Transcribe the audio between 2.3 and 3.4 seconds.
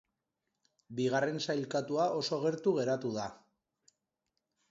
gertu geratu da.